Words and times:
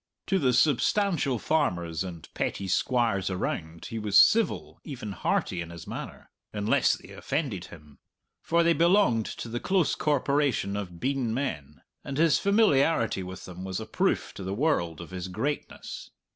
To 0.25 0.39
the 0.39 0.51
substantial 0.51 1.37
farmers 1.37 2.03
and 2.03 2.27
petty 2.33 2.67
squires 2.67 3.29
around 3.29 3.85
he 3.85 3.99
was 3.99 4.17
civil, 4.19 4.79
even 4.83 5.11
hearty, 5.11 5.61
in 5.61 5.69
his 5.69 5.85
manner 5.85 6.31
unless 6.51 6.95
they 6.95 7.11
offended 7.11 7.65
him. 7.65 7.99
For 8.41 8.63
they 8.63 8.73
belonged 8.73 9.27
to 9.27 9.47
the 9.47 9.59
close 9.59 9.93
corporation 9.93 10.75
of 10.75 10.99
"bien 10.99 11.35
men," 11.35 11.83
and 12.03 12.17
his 12.17 12.39
familiarity 12.39 13.21
with 13.21 13.45
them 13.45 13.63
was 13.63 13.79
a 13.79 13.85
proof 13.85 14.33
to 14.33 14.43
the 14.43 14.55
world 14.55 15.01
of 15.01 15.11
his 15.11 15.27
greatness. 15.27 16.09